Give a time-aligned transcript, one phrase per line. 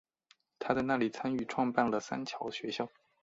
[0.57, 2.89] 她在那里参与创办了三桥学校。